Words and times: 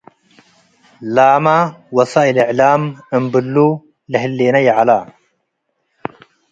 ላመ 1.15 1.45
“ወሳእል 1.95 2.37
እዕላም” 2.43 2.81
እምብሉ 3.15 3.55
ለህሌነ 4.11 4.55
ይዐለ። 4.67 4.89